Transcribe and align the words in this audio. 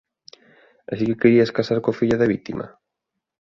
Así 0.91 1.03
que 1.09 1.19
querías 1.21 1.53
casar 1.57 1.79
coa 1.83 1.97
filla 1.99 2.19
da 2.19 2.31
vítima? 2.33 2.65